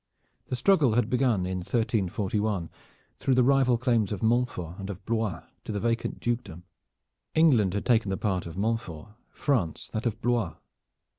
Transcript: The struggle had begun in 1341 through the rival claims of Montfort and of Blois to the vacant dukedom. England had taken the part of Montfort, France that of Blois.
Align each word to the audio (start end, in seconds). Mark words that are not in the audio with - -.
The 0.47 0.55
struggle 0.55 0.93
had 0.95 1.11
begun 1.11 1.45
in 1.45 1.59
1341 1.59 2.71
through 3.19 3.35
the 3.35 3.43
rival 3.43 3.77
claims 3.77 4.11
of 4.11 4.23
Montfort 4.23 4.79
and 4.79 4.89
of 4.89 5.05
Blois 5.05 5.43
to 5.63 5.71
the 5.71 5.79
vacant 5.79 6.19
dukedom. 6.19 6.63
England 7.35 7.75
had 7.75 7.85
taken 7.85 8.09
the 8.09 8.17
part 8.17 8.47
of 8.47 8.57
Montfort, 8.57 9.09
France 9.29 9.91
that 9.93 10.07
of 10.07 10.19
Blois. 10.19 10.55